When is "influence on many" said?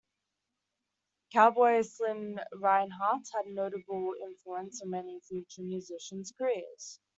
4.23-5.19